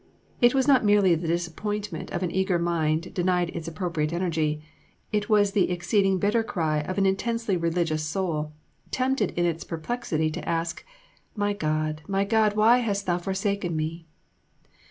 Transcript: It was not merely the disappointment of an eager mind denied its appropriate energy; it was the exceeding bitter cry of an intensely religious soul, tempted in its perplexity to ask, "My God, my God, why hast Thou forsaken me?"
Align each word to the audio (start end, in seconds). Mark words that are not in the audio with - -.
It 0.41 0.55
was 0.55 0.67
not 0.67 0.83
merely 0.83 1.13
the 1.13 1.27
disappointment 1.27 2.09
of 2.09 2.23
an 2.23 2.31
eager 2.31 2.57
mind 2.57 3.13
denied 3.13 3.51
its 3.55 3.67
appropriate 3.67 4.11
energy; 4.11 4.59
it 5.11 5.29
was 5.29 5.51
the 5.51 5.69
exceeding 5.69 6.17
bitter 6.17 6.41
cry 6.41 6.79
of 6.79 6.97
an 6.97 7.05
intensely 7.05 7.55
religious 7.55 8.01
soul, 8.03 8.51
tempted 8.89 9.29
in 9.37 9.45
its 9.45 9.63
perplexity 9.63 10.31
to 10.31 10.49
ask, 10.49 10.83
"My 11.35 11.53
God, 11.53 12.01
my 12.07 12.25
God, 12.25 12.55
why 12.55 12.79
hast 12.79 13.05
Thou 13.05 13.19
forsaken 13.19 13.75
me?" 13.75 14.07